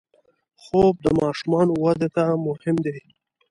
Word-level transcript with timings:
خوب 0.63 0.95
د 1.05 1.07
ماشومانو 1.21 1.73
وده 1.83 2.07
ته 2.15 2.23
مهم 2.47 2.75
دی 2.85 2.97